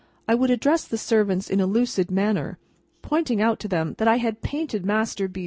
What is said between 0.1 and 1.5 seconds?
I would address the servants